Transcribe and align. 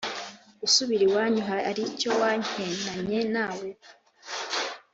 gusubira 0.61 1.03
iwanyu 1.05 1.41
hari 1.67 1.81
icyo 1.91 2.09
wankenanye 2.21 3.19
Na 3.33 3.47
we 3.57 3.69